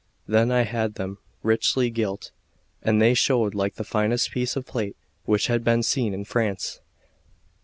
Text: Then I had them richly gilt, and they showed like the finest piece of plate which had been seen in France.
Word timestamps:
Then 0.27 0.49
I 0.49 0.63
had 0.63 0.95
them 0.95 1.19
richly 1.43 1.91
gilt, 1.91 2.31
and 2.81 2.99
they 2.99 3.13
showed 3.13 3.53
like 3.53 3.75
the 3.75 3.83
finest 3.83 4.31
piece 4.31 4.55
of 4.55 4.65
plate 4.65 4.97
which 5.25 5.45
had 5.45 5.63
been 5.63 5.83
seen 5.83 6.11
in 6.15 6.25
France. 6.25 6.81